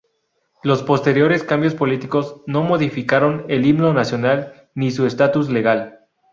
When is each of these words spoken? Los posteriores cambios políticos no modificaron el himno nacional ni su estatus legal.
Los 0.63 0.81
posteriores 0.81 1.43
cambios 1.43 1.75
políticos 1.75 2.41
no 2.47 2.63
modificaron 2.63 3.45
el 3.49 3.67
himno 3.67 3.93
nacional 3.93 4.67
ni 4.73 4.89
su 4.89 5.05
estatus 5.05 5.51
legal. 5.51 6.07